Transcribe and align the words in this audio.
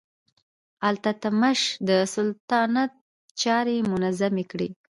التتمش 0.89 1.59
د 1.87 1.89
سلطنت 2.13 2.91
چارې 3.41 3.75
منظمې 3.91 4.43
کړې. 4.51 4.69